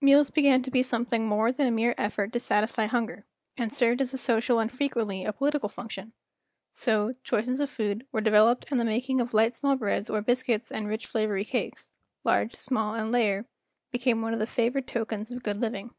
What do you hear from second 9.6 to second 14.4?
breads or biscuits and rich flavory cakes—large, small, and layer—became one of